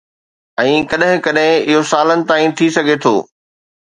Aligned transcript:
۽ 0.61 0.71
ڪڏهن 0.93 1.21
ڪڏهن 1.27 1.61
اهو 1.67 1.83
سالن 1.91 2.25
تائين 2.33 2.51
ٿي 2.63 2.71
سگهي 2.79 2.97
ٿو. 3.07 3.13